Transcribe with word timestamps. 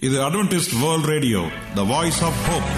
இது 0.00 0.16
Adventist 0.24 0.84
World 0.84 1.04
Radio 1.04 1.40
the 1.74 1.82
Voice 1.82 2.24
of 2.24 2.40
Hope 2.46 2.70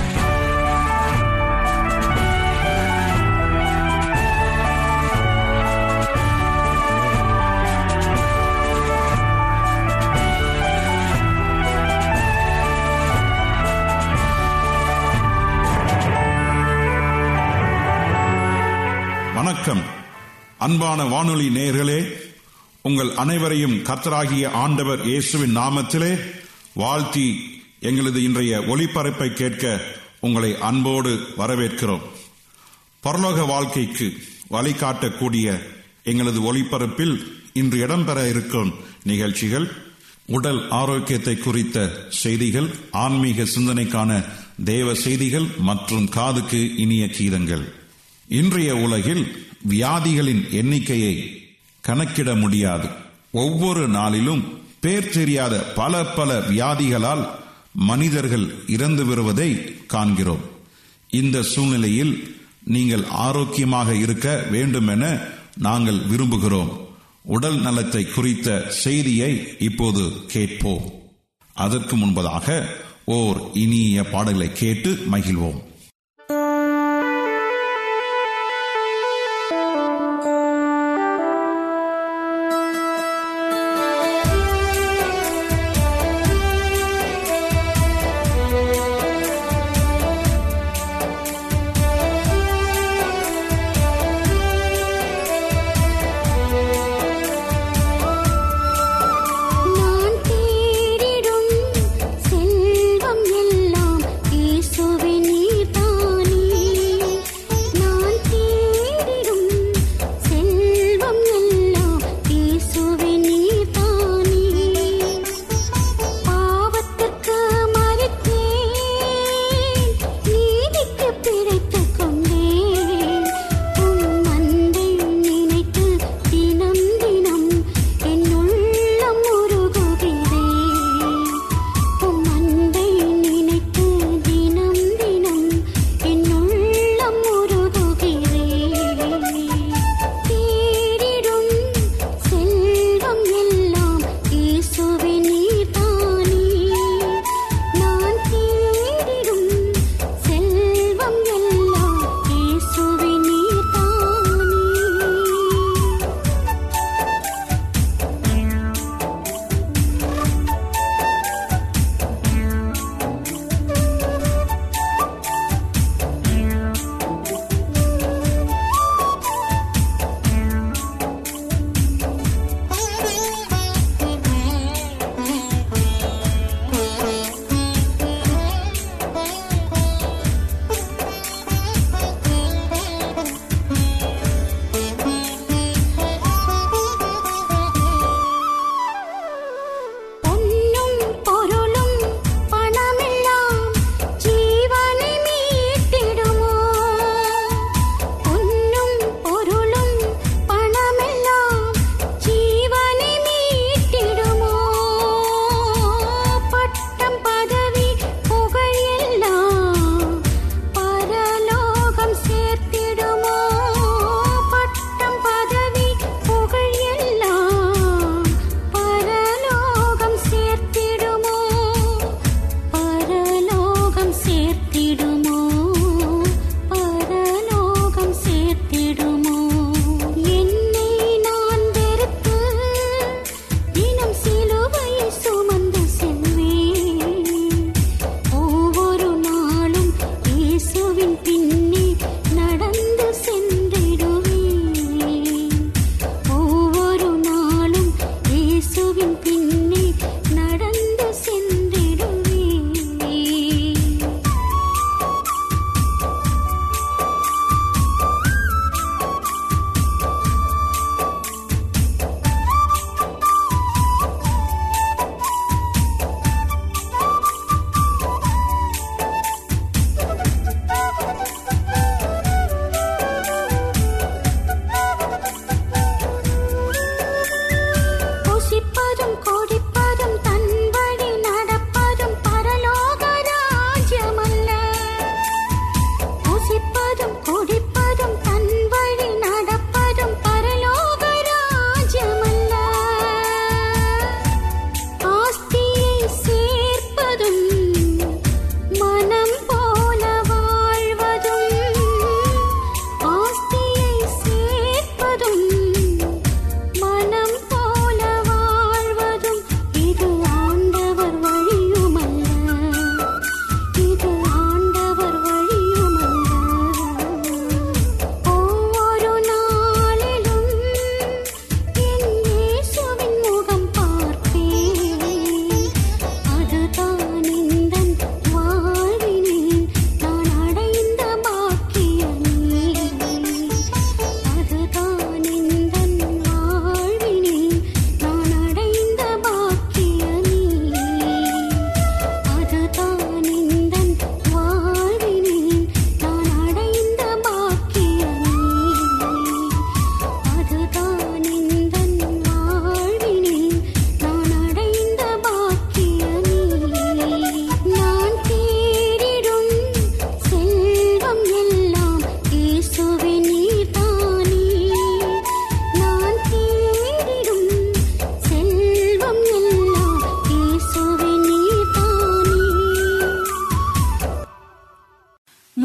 வணக்கம். 19.35 19.83
அன்பான 20.59 21.05
வானொலி 21.05 21.49
நேயர்களே 21.49 21.99
உங்கள் 22.83 23.11
அனைவரையும் 23.15 23.85
கர்த்தராகிய 23.85 24.51
ஆண்டவர் 24.55 25.01
இயேசுவின் 25.07 25.57
நாமத்திலே 25.57 26.13
வாழ்த்தி 26.75 27.41
எங்களது 27.81 28.23
இன்றைய 28.23 28.59
ஒளிபரப்பை 28.61 29.33
கேட்க 29.33 29.81
உங்களை 30.21 30.59
அன்போடு 30.59 31.29
வரவேற்கிறோம். 31.39 32.01
பரலோக 33.03 33.47
வாழ்க்கைக்கு 33.47 34.13
வழிகாட்டக்கூடிய 34.51 35.59
எங்களது 36.03 36.55
ஒளிபரப்பில் 36.55 37.23
இன்று 37.53 37.87
இடம்பெற 37.87 38.29
இருக்கும் 38.29 38.75
நிகழ்ச்சிகள் 39.03 39.73
உடல் 40.27 40.71
ஆரோக்கியத்தை 40.71 41.37
குறித்த 41.37 42.07
செய்திகள் 42.09 42.71
ஆன்மீக 42.91 43.43
சிந்தனைக்கான 43.43 44.25
தேவ 44.65 44.95
செய்திகள் 44.95 45.47
மற்றும் 45.59 46.09
காதுக்கு 46.09 46.77
இனிய 46.77 47.05
கீதங்கள். 47.07 47.65
இன்றைய 48.29 48.77
உலகில் 48.77 49.47
வியாதிகளின் 49.69 50.51
எண்ணிக்கையை 50.51 51.45
கணக்கிட 51.81 52.35
முடியாது. 52.35 52.89
ஒவ்வொரு 53.31 53.89
நாளிலும் 53.89 54.61
பேர் 54.83 55.09
தெரியாத 55.09 55.59
பல 55.59 56.05
பல 56.05 56.41
வியாதிகளால் 56.41 57.27
மனிதர்கள் 57.73 58.55
இறந்து 58.67 59.05
வருவதை 59.05 59.77
காண்கிறோம். 59.87 60.41
இந்த 61.11 61.43
சூழ்நிலையில் 61.43 62.37
நீங்கள் 62.65 63.05
ஆரோக்கியமாக 63.05 63.95
இருக்க 63.95 64.47
வேண்டும் 64.51 64.89
என 64.89 65.21
நாங்கள் 65.57 66.01
விரும்புகிறோம். 66.11 66.73
உடல் 67.23 67.61
நலத்தை 67.61 68.07
குறித்த 68.07 68.67
செய்தியை 68.69 69.57
இப்போது 69.59 70.13
கேட்போம். 70.27 70.93
அதற்கு 71.55 71.97
முன்பதாக 71.97 72.67
ஓர் 73.05 73.51
இனிய 73.53 74.05
பாடலை 74.05 74.53
கேட்டு 74.53 75.05
மகிழ்வோம். 75.13 75.63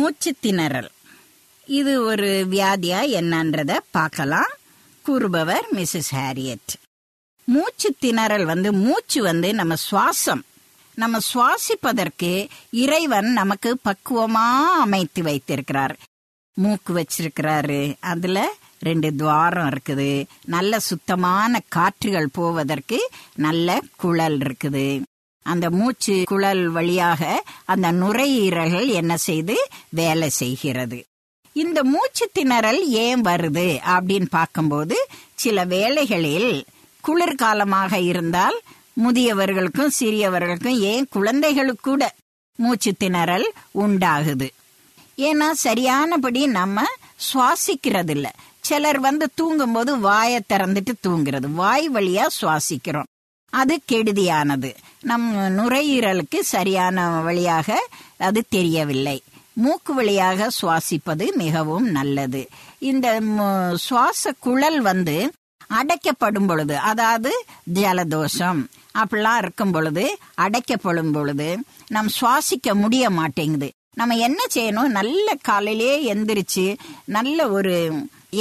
மூச்சு 0.07 0.35
திணறல். 0.41 0.89
இது 1.65 2.01
ஒரு 2.01 2.47
வியாதியா 2.51 2.99
என்னன்றத 3.19 3.77
பார்க்கலாம். 3.91 4.51
கூறுபவர் 5.01 5.65
மிஸ்ஸஸ் 5.73 6.11
ஹாரியட். 6.11 6.73
மூச்சு 7.43 7.95
திணறல் 8.01 8.43
வந்து 8.43 8.73
மூச்சு 8.73 9.23
வந்து 9.23 9.53
நம்ம 9.53 9.75
சுவாசம். 9.91 10.41
நம்ம 10.95 11.17
சுவாசிப்பதற்கு 11.33 12.49
இறைவன் 12.71 13.31
நமக்கு 13.31 13.77
பக்குவமா 13.85 14.63
அமைத்து 14.79 15.23
வைத்திருக்கிறார். 15.23 15.97
மூக்கு 16.53 16.93
வச்சிருக்கிறாரு 16.97 17.95
அதுல 17.99 18.53
ரெண்டு 18.79 19.15
துவாரம் 19.15 19.69
இருக்குது. 19.69 20.25
நல்ல 20.45 20.79
சுத்தமான 20.79 21.61
காற்றுகள் 21.67 22.29
போவதற்கு 22.31 23.09
நல்ல 23.35 23.81
குழல் 23.97 24.37
இருக்குது. 24.37 25.01
அந்த 25.47 25.65
மூச்சு 25.69 26.15
குழல் 26.25 26.63
வழியாக 26.69 27.21
அந்த 27.65 27.87
நுரையீரல்கள் 27.91 28.87
என்ன 28.99 29.13
செய்து 29.17 29.55
வேலை 29.89 30.29
செய்கிறது. 30.41 30.99
இந்த 31.55 31.79
மூச்சு 31.83 32.25
திணறல் 32.39 32.81
ஏன் 33.05 33.21
வருது 33.21 33.67
அப்படின்னு 33.95 34.27
பார்க்கும்போது 34.29 34.97
சில 35.35 35.65
வேளைகளில் 35.65 36.51
குளிர்காலமாக 37.03 37.93
இருந்தால் 38.11 38.57
முதியவர்களுக்கும் 39.03 39.95
சிறியவர்களுக்கும் 39.99 40.77
ஏன் 40.91 41.07
குழந்தைகளுக்கு 41.09 41.85
கூட 41.89 42.03
மூச்சு 42.59 42.91
திணறல் 42.99 43.47
உண்டாகுது. 43.83 44.47
ஏன்னா 45.17 45.49
சரியானபடி 45.65 46.41
நம்ம 46.59 46.83
சுவாசிக்கிறது 47.27 48.09
இல்ல 48.09 48.27
சிலர் 48.59 48.99
வந்து 48.99 49.25
தூங்கும்போது 49.35 49.91
வாயை 49.99 50.39
திறந்துட்டு 50.53 50.93
தூங்குறது 51.07 51.47
வாய் 51.59 51.87
வழியா 51.93 52.25
சுவாசிக்கிறோம். 52.39 53.09
அது 53.49 53.79
கெடுதியானது. 53.91 54.75
நம் 55.01 55.27
நுரையீரலுக்கு 55.57 56.39
சரியான 56.39 57.09
வழியாக 57.21 57.87
அது 58.17 58.45
தெரியவில்லை. 58.49 59.23
மூக்கு 59.53 59.93
வழியாக 59.93 60.49
சுவாசிப்பது 60.61 61.25
மிகவும் 61.35 61.87
நல்லது. 61.91 62.47
இந்த 62.79 63.21
சுவாச 63.75 64.33
குழல் 64.39 64.81
வந்து 64.81 65.31
அடைக்கப்படும் 65.67 66.47
பொழுது 66.47 66.77
அதாவது 66.77 67.31
ஜலதோஷம் 67.73 68.59
அப்படிலாம் 68.99 69.37
இருக்கும் 69.37 69.71
பொழுது 69.71 70.17
அடைக்கப்படும் 70.33 71.11
பொழுது 71.11 71.57
நம் 71.87 72.09
சுவாசிக்க 72.21 72.73
முடிய 72.73 73.09
மாட்டேங்குது. 73.09 73.71
நம்ம 73.93 74.15
என்ன 74.15 74.43
செய்யணும்? 74.55 74.93
நல்ல 74.99 75.35
காலையிலே 75.41 76.13
எந்திரிச்சு 76.13 76.77
நல்ல 77.05 77.49
ஒரு 77.49 77.75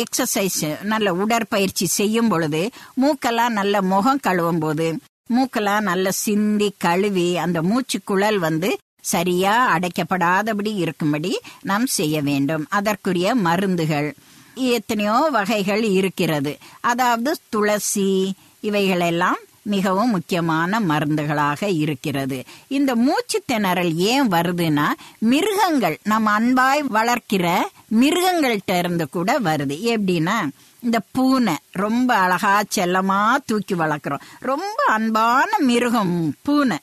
எக்ஸசைஸ் 0.00 0.82
நல்ல 0.82 1.14
உடற்பயிற்சி 1.14 1.86
செய்யும் 1.86 2.28
பொழுது 2.28 2.70
மூக்கெல்லாம் 3.02 3.48
நல்ல 3.48 3.82
முகம் 3.82 4.20
கழுவும் 4.26 4.60
போது 4.60 4.98
மூக்கெல்லாம் 5.34 5.80
நல்ல 5.80 6.10
சிந்தி 6.10 6.68
கழுவி 6.78 7.36
அந்த 7.36 7.62
மூச்சு 7.62 7.98
குழல் 8.04 8.38
வந்து 8.38 8.70
சரியா 9.00 9.54
அடைக்கப்படாதபடி 9.76 10.72
இருக்கும்படி 10.74 11.32
நாம் 11.62 11.86
செய்ய 11.86 12.22
வேண்டும். 12.22 12.66
அதற்குரிய 12.68 13.34
மருந்துகள். 13.34 14.08
எத்தனையோ 14.54 15.28
வகைகள் 15.32 15.82
இருக்கிறது. 15.82 16.52
அதாவது 16.80 17.36
துளசி 17.48 18.34
இவைகளெல்லாம் 18.60 19.40
மிகவும் 19.66 20.10
முக்கியமான 20.10 20.80
மருந்துகளாக 20.80 21.64
இருக்கிறது. 21.74 22.42
இந்த 22.68 22.94
மூச்சு 22.94 23.42
திணறல் 23.52 23.94
ஏன் 23.94 24.28
வருதுன்னா 24.28 24.86
மிருகங்கள் 25.18 25.98
நம்ம 26.02 26.40
அன்பாய் 26.40 26.82
வளர்க்கிற 26.92 27.60
மிருகங்கள்கிட்ட 28.00 28.78
இருந்து 28.78 29.08
கூட 29.08 29.40
வருது. 29.40 29.76
எப்படின்னா 29.94 30.48
இந்த 30.80 31.00
பூனை 31.12 31.56
ரொம்ப 31.70 32.14
அழகா 32.14 32.62
செல்லமா 32.76 33.36
தூக்கி 33.46 33.74
வளர்க்குறோம். 33.74 34.24
ரொம்ப 34.38 34.82
அன்பான 34.86 35.58
மிருகம் 35.58 36.34
பூனை. 36.42 36.78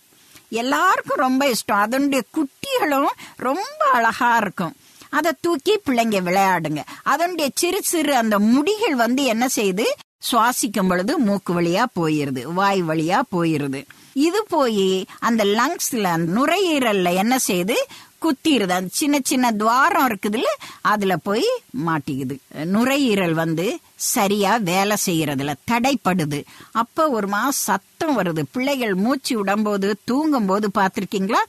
எல்லாருக்கும் 0.50 1.18
ரொம்ப 1.18 1.46
இஷ்டம். 1.46 1.82
அதனுடைய 1.86 2.24
குட்டிகளும் 2.36 3.14
ரொம்ப 3.36 3.86
அழகா 3.94 4.38
இருக்கும். 4.38 4.76
அதை 5.10 5.32
தூக்கி 5.42 5.74
பிள்ளைங்க 5.76 6.20
விளையாடுங்க. 6.28 6.82
அதனுடைய 7.04 7.52
சிறு 7.54 7.82
சிறு 7.84 8.16
அந்த 8.16 8.40
முடிகள் 8.40 8.96
வந்து 8.96 9.24
என்ன 9.24 9.48
செய்யுது 9.56 9.84
சுவாசிக்கும் 10.32 10.88
பொழுது 10.88 11.20
மூக்கு 11.20 11.62
வழியா 11.62 11.84
போயிருது 12.00 12.54
வாய் 12.54 12.84
வழியா 12.84 13.20
போயிருது. 13.32 13.86
இது 14.14 14.46
போய் 14.50 15.06
அந்த 15.20 15.44
லங்ஸ்ல 15.44 16.08
நுரையீரல்ல 16.36 17.14
என்ன 17.14 17.38
செய்யுது 17.48 17.76
குத்திருது. 18.22 18.70
அந்த 18.70 18.90
சின்ன 18.92 19.20
சின்ன 19.24 19.52
துவாரம் 19.52 20.08
இருக்குதுல்ல 20.08 20.50
அதுல 20.82 21.18
போய் 21.18 21.46
மாட்டிக்குது. 21.86 22.38
நுரையீரல் 22.66 23.34
வந்து 23.34 23.80
சரியா 23.96 24.58
வேலை 24.58 24.98
செய்யறதுல 25.06 25.54
தடைப்படுது. 25.72 26.44
அப்ப 26.72 27.10
ஒரு 27.10 27.28
மாதம் 27.28 27.52
சத்தம் 27.52 28.18
வருது. 28.20 28.44
பிள்ளைகள் 28.52 28.94
மூச்சு 28.94 29.44
விடும்போது 29.44 29.94
தூங்கும் 30.06 30.46
போது 30.46 30.70
பாத்திருக்கீங்களா 30.78 31.42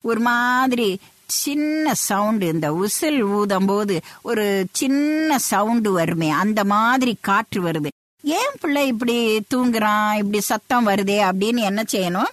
ஒரு 0.00 0.20
மாதிரி 0.20 0.98
சின்ன 1.26 1.94
சவுண்டு 1.94 2.46
இந்த 2.46 2.68
உசில் 2.72 3.20
ஊதும் 3.20 3.66
போது 3.66 4.00
ஒரு 4.22 4.66
சின்ன 4.72 5.38
சவுண்டு 5.38 5.92
வருமே 5.92 6.30
அந்த 6.30 6.64
மாதிரி 6.64 7.16
காற்று 7.20 7.60
வருது. 7.62 7.90
ஏன் 8.22 8.54
பிள்ளை 8.60 8.86
இப்படி 8.86 9.38
தூங்குறான்? 9.54 10.16
இப்படி 10.16 10.40
சத்தம் 10.40 10.86
வருதே 10.86 11.18
அப்படின்னு 11.28 11.56
என்ன 11.56 11.82
செய்யணும்? 11.92 12.32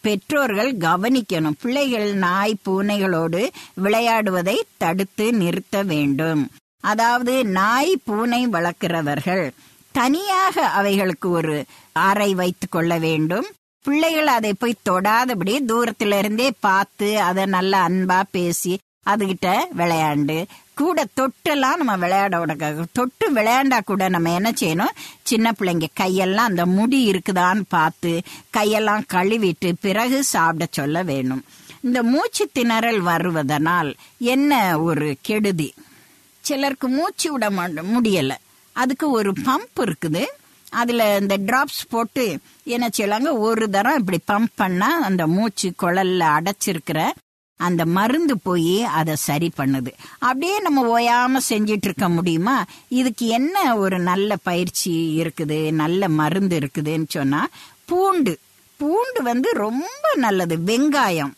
பெற்றோர்கள் 0.00 0.76
கவனிக்கணும். 0.76 1.56
பிள்ளைகள் 1.60 2.14
நாய் 2.14 2.54
பூனைகளோடு 2.68 3.48
விளையாடுவதை 3.82 4.60
தடுத்து 4.76 5.32
நிறுத்த 5.32 5.82
வேண்டும். 5.82 6.50
அதாவது 6.80 7.44
நாய் 7.44 7.96
பூனை 8.04 8.48
வளர்க்கிறவர்கள் 8.48 9.50
தனியாக 9.92 10.66
அவைகளுக்கு 10.66 11.30
ஒரு 11.30 11.64
அறை 11.92 12.34
வைத்து 12.34 12.68
கொள்ள 12.68 12.98
வேண்டும். 12.98 13.46
பிள்ளைகள் 13.82 14.26
அதை 14.26 14.54
போய் 14.54 14.82
தொடாதபடி 14.90 15.54
தூரத்துல 15.68 16.18
இருந்தே 16.18 16.52
பார்த்து 16.60 17.20
அதை 17.20 17.46
நல்ல 17.46 17.88
அன்பா 17.88 18.22
பேசி 18.30 18.78
அதுகிட்ட 19.10 19.58
விளையாண்டு 19.76 20.44
கூட 20.80 21.04
தொட்டெல்லாம் 21.16 21.76
நம்ம 21.76 21.96
விளையாட 21.96 22.40
விட 22.40 22.74
தொட்டு 22.92 23.32
விளையாண்டா 23.32 23.80
கூட 23.84 24.08
நம்ம 24.08 24.34
என்ன 24.34 24.50
செய்யணும்? 24.50 24.98
சின்ன 25.22 25.52
பிள்ளைங்க 25.58 25.86
கையெல்லாம் 26.00 26.34
அந்த 26.34 26.66
முடி 26.66 27.10
இருக்குதான்னு 27.10 27.60
பார்த்து 27.68 28.22
கையெல்லாம் 28.56 29.02
கழுவிட்டு 29.12 29.72
பிறகு 29.80 30.24
சாப்பிட 30.24 30.66
சொல்ல 30.70 31.02
வேணும். 31.02 31.44
இந்த 31.80 32.02
மூச்சு 32.02 32.50
திணறல் 32.54 33.00
வருவதனால் 33.00 33.94
என்ன 34.18 34.80
ஒரு 34.80 35.16
கெடுதி? 35.20 35.74
சிலருக்கு 36.40 36.88
மூச்சு 36.88 37.32
விட 37.32 37.50
மாட்ட- 37.50 37.82
முடியல. 37.82 38.34
அதுக்கு 38.72 39.10
ஒரு 39.10 39.32
பம்ப் 39.32 39.80
இருக்குது. 39.80 40.24
அதுல 40.70 41.16
இந்த 41.16 41.36
டிராப்ஸ் 41.36 41.88
போட்டு 41.90 42.38
என்ன 42.64 42.88
செய்யலாங்க? 42.96 43.38
ஒரு 43.38 43.70
தரம் 43.70 44.06
இப்படி 44.06 44.18
பம்ப் 44.32 44.52
பண்ணா 44.54 45.00
அந்த 45.02 45.26
மூச்சு 45.26 45.72
குழல்ல 45.82 46.38
அடைச்சிருக்கிற 46.38 47.10
அந்த 47.66 47.82
மருந்து 47.96 48.34
போய் 48.38 48.76
அதை 48.98 49.14
சரி 49.28 49.48
பண்ணுது. 49.56 49.90
அப்படியே 50.18 50.60
நம்ம 50.60 50.82
ஓயாம 50.94 51.40
செஞ்சிட்டு 51.48 51.86
இருக்க 51.88 52.08
முடியுமா? 52.08 52.56
இதுக்கு 52.88 53.26
என்ன 53.38 53.76
ஒரு 53.76 53.98
நல்ல 53.98 54.36
பயிற்சி 54.36 54.92
இருக்குது? 55.22 55.58
நல்ல 55.72 56.08
மருந்து 56.08 56.58
இருக்குதுன்னு 56.58 57.08
சொன்னா 57.08 57.48
பூண்டு. 57.84 58.34
பூண்டு 58.76 59.22
வந்து 59.22 59.50
ரொம்ப 59.52 60.08
நல்லது. 60.14 60.56
வெங்காயம். 60.66 61.34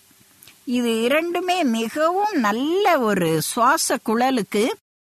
இது 0.65 0.91
இரண்டுமே 1.03 1.65
மிகவும் 1.65 2.35
நல்ல 2.41 2.99
ஒரு 3.01 3.31
சுவாச 3.43 3.99
குழலுக்கு 4.07 4.65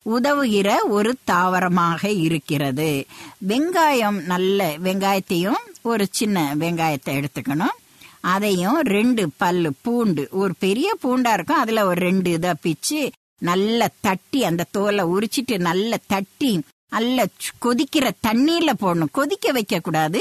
உதவுகிற 0.02 0.68
ஒரு 0.88 1.10
தாவரமாக 1.25 2.10
இருக்கிறது. 2.26 2.90
வெங்காயம் 3.48 4.18
நல்ல 4.25 4.76
வெங்காயத்தையும் 4.84 5.62
ஒரு 5.82 6.04
சின்ன 6.10 6.54
வெங்காயத்தை 6.58 7.12
எடுத்துக்கணும். 7.20 7.76
அதையும் 8.35 8.80
ரெண்டு 8.95 9.28
பல்லு 9.37 9.71
பூண்டு. 9.83 10.28
ஒரு 10.30 10.54
பெரிய 10.59 10.88
பூண்டா 11.02 11.33
இருக்கும் 11.33 11.56
அதுல 11.56 11.87
ஒரு 11.87 12.00
ரெண்டு 12.00 12.30
இதை 12.30 12.52
பிச்சு 12.61 13.00
நல்லா 13.40 13.87
தட்டி 14.00 14.45
அந்த 14.45 14.66
தோலை 14.71 15.04
உரிச்சிட்டு 15.04 15.59
நல்லா 15.59 15.97
தட்டி 16.06 16.52
நல்ல 16.92 17.25
சு- 17.25 17.54
கொதிக்கிற 17.64 18.06
தண்ணியில 18.26 18.71
போடணும். 18.80 19.12
கொதிக்க 19.12 19.52
வைக்க 19.52 19.78
கூடாது 19.78 20.21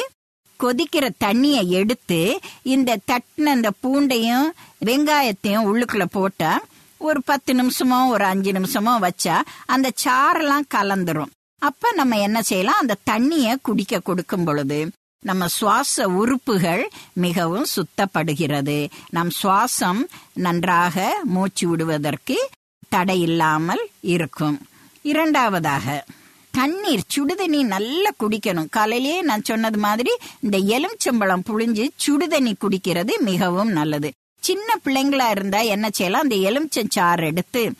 கொதிக்கிற 0.59 1.05
தண்ணியை 1.25 1.63
எடுத்து 1.79 2.19
இந்த 2.63 2.97
தட்டின 3.11 3.45
அந்த 3.55 3.71
பூண்டையும் 3.83 4.47
வெங்காயத்தையும் 4.85 5.67
உள்ளுக்குள்ள 5.69 6.05
போட்டா 6.11 6.51
ஒரு 6.97 7.23
பத்து 7.23 7.53
நிமிஷமோ 7.53 8.07
ஒரு 8.07 8.25
அஞ்சு 8.25 8.51
நிமிஷமோ 8.51 8.93
வச்சா 9.01 9.35
அந்த 9.65 9.91
சாரெல்லாம் 10.03 10.67
கலந்துரும். 10.75 11.31
அப்ப 11.61 11.91
நம்ம 11.91 12.19
என்ன 12.19 12.41
செய்யலாம்? 12.41 12.79
அந்த 12.79 13.01
தண்ணிய 13.03 13.57
குடிக்க 13.61 13.99
கொடுக்கும் 13.99 14.43
பொழுது 14.43 14.79
நம்ம 15.25 15.47
சுவாச 15.47 16.07
உறுப்புகள் 16.07 16.83
மிகவும் 17.13 17.65
சுத்தப்படுகிறது. 17.75 18.77
நம் 19.09 19.31
சுவாசம் 19.41 20.01
நன்றாக 20.33 21.19
மூச்சு 21.23 21.67
விடுவதற்கு 21.67 22.49
தடை 22.89 23.21
இல்லாமல் 23.21 23.83
இருக்கும். 24.01 24.57
இரண்டாவதாக 25.01 26.05
தண்ணீர் 26.51 27.09
சுடுதண்ணி 27.13 27.61
நல்லா 27.63 28.11
குடிக்கணும். 28.19 28.69
காலையிலேயே 28.69 29.21
நான் 29.21 29.43
சொன்னது 29.43 29.77
மாதிரி 29.77 30.11
இந்த 30.39 30.57
எலுமிச்சம்பழம் 30.57 31.45
புழிஞ்சு 31.49 31.87
சுடுதண்ணி 32.05 32.53
குடிக்கிறது 32.57 33.11
மிகவும் 33.19 33.71
நல்லது. 33.71 34.11
சின்ன 34.39 34.79
பிள்ளைங்களா 34.85 35.29
இருந்தா 35.29 35.59
என்ன 35.59 35.89
செய்யலாம்? 35.91 36.25
அந்த 36.25 36.35
எலுமிச்சஞ்சாறு 36.35 37.23
எடுத்து 37.23 37.71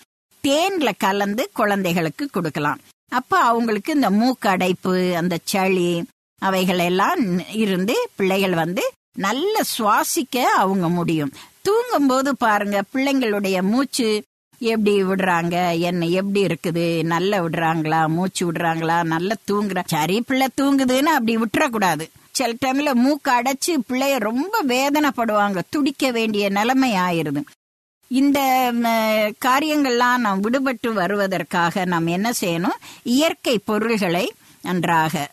தேன்ல 0.44 0.92
கலந்து 0.98 1.50
குழந்தைகளுக்கு 1.54 2.26
கொடுக்கலாம். 2.28 2.80
அப்ப 3.08 3.40
அவங்களுக்கு 3.40 3.92
இந்த 3.94 4.10
மூக்கடைப்பு 4.10 5.14
அந்த 5.14 5.38
சளி 5.44 5.90
அவைகளெல்லாம் 6.42 7.24
இருந்து 7.64 7.96
பிள்ளைகள் 8.16 8.56
வந்து 8.64 8.84
நல்ல 9.26 9.62
சுவாசிக்க 9.78 10.38
அவங்க 10.64 10.90
முடியும். 10.90 11.34
தூங்கும்போது 11.62 12.32
பாருங்க 12.36 12.78
பிள்ளைங்களுடைய 12.94 13.58
மூச்சு 13.72 14.10
எப்படி 14.62 15.04
விடுறாங்க 15.04 15.56
என்ன 15.80 16.08
எப்படி 16.20 16.42
இருக்குது 16.46 16.86
நல்ல 17.04 17.40
விடுறாங்களா 17.46 18.02
மூச்சு 18.08 18.44
விடுறாங்களா 18.48 18.98
நல்லா 19.14 19.36
தூங்குறா 19.52 19.82
சரி 19.86 20.18
பிள்ளை 20.22 20.48
தூங்குதுன்னு 20.62 21.12
அப்படி 21.18 21.34
விட்டுறக்கூடாது. 21.38 22.06
சில 22.32 22.54
டைம்ல 22.64 22.94
மூக்கு 22.94 23.32
அடைச்சு 23.32 23.74
பிள்ளைய 23.90 24.16
ரொம்ப 24.20 24.56
வேதனைப்படுவாங்க 24.68 25.60
துடிக்க 25.70 26.12
வேண்டிய 26.12 26.50
நிலைமை 26.50 26.92
ஆயிருது 27.08 27.44
இந்த 28.12 28.40
காரியங்கள்லாம் 29.46 30.24
நாம் 30.26 30.44
விடுபட்டு 30.44 30.90
வருவதற்காக 30.94 31.86
நாம் 31.94 32.08
என்ன 32.18 32.30
செய்யணும்? 32.42 32.80
இயற்கை 33.04 33.56
பொருள்களை 33.70 34.26
நன்றாக 34.62 35.32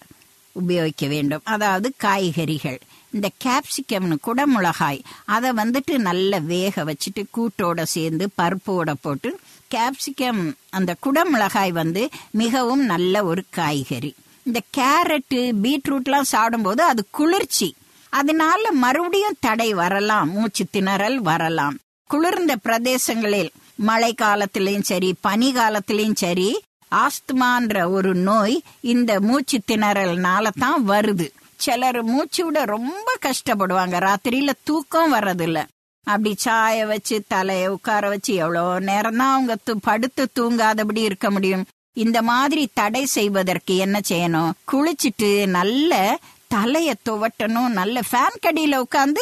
உபயோகிக்க 0.52 1.06
வேண்டும். 1.06 1.40
அதாவது 1.44 1.92
காய்கறிகள். 1.96 2.80
இந்த 3.10 3.30
கேப்சிகம்னு 3.44 4.16
குடமிளகாய் 4.26 5.00
அதை 5.24 5.50
வந்துட்டு 5.50 5.98
நல்ல 5.98 6.38
வேக 6.38 6.84
வச்சுட்டு 6.84 7.24
கூட்டோட 7.36 7.82
சேர்ந்து 7.82 8.28
பருப்போட 8.42 8.94
போட்டு 9.00 9.38
கேப்சிகம் 9.74 10.52
அந்த 10.70 10.94
குடமிளகாய் 11.06 11.70
வந்து 11.70 12.08
மிகவும் 12.30 12.84
நல்ல 12.84 13.24
ஒரு 13.24 13.44
காய்கறி. 13.50 14.14
இந்த 14.42 14.60
கேரட்டு 14.76 15.52
பீட்ரூட்லாம் 15.62 16.20
சாப்பிடும்போது 16.20 16.82
அது 16.82 17.06
குளிர்ச்சி. 17.10 17.74
அதனால 18.08 18.72
மறுபடியும் 18.72 19.36
தடை 19.40 19.74
வரலாம் 19.74 20.30
மூச்சு 20.30 20.64
திணறல் 20.72 21.14
வரலாம். 21.14 21.78
குளிர்ந்த 22.06 22.56
பிரதேசங்களில் 22.64 23.50
மழை 23.74 24.14
காலத்திலையும் 24.22 24.80
சரி 24.80 25.14
பனி 25.20 25.52
காலத்திலையும் 25.52 26.14
சரி 26.14 26.62
ஆஸ்துமான்ற 26.92 27.90
ஒரு 27.90 28.14
நோய் 28.14 28.62
இந்த 28.80 29.20
மூச்சு 29.20 29.60
திணறல்னால 29.72 30.48
தான் 30.58 30.88
வருது. 30.88 31.28
சிலர் 31.56 32.02
மூச்சு 32.02 32.44
விட 32.44 32.64
ரொம்ப 32.64 33.14
கஷ்டப்படுவாங்க. 33.26 33.98
ராத்திரியில 33.98 34.50
தூக்கம் 34.64 35.14
வர்றதில்ல. 35.14 35.64
அப்படி 36.04 36.34
சாய 36.38 36.86
வச்சு 36.86 37.24
தலைய 37.34 37.66
உட்கார 37.66 38.08
வச்சு 38.08 38.34
எவ்வளோ 38.34 38.78
நேரம் 38.78 39.16
தான் 39.16 39.34
அவங்க 39.34 39.56
து- 39.66 39.76
படுத்து 39.82 40.28
தூங்காதபடி 40.40 40.98
இருக்க 40.98 41.30
முடியும். 41.30 41.64
இந்த 41.92 42.22
மாதிரி 42.22 42.70
தடை 42.74 43.04
செய்வதற்கு 43.04 43.76
என்ன 43.76 44.00
செய்யணும்? 44.08 44.50
குளிச்சிட்டு 44.72 45.46
நல்ல 45.46 46.18
தலைய 46.54 46.92
துவட்டணும். 47.10 47.68
நல்ல 47.68 48.00
ஃபேன் 48.10 48.46
கடியில 48.46 48.82
உட்காந்து 48.82 49.20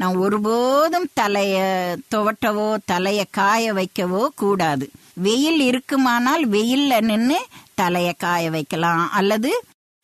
நான் 0.00 0.16
ஒருபோதும் 0.16 1.08
தலைய 1.20 1.56
துவட்டவோ 2.14 2.68
தலைய 2.92 3.20
காய 3.30 3.72
வைக்கவோ 3.74 4.22
கூடாது. 4.34 4.86
வெயில் 5.14 5.60
இருக்குமானால் 5.60 6.44
வெயில்ல 6.48 7.00
நின்று 7.00 7.38
தலைய 7.80 8.10
காய 8.18 8.50
வைக்கலாம். 8.50 9.10
அல்லது 9.10 9.50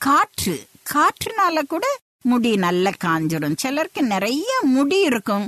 காற்று. 0.00 0.56
காற்றுனால 0.92 1.62
கூட 1.68 1.86
முடி 2.20 2.52
நல்லா 2.56 2.92
காஞ்சிடும் 3.04 3.56
சிலருக்கு 3.56 4.02
நிறைய 4.02 4.50
முடி 4.74 4.98
இருக்கும். 5.00 5.46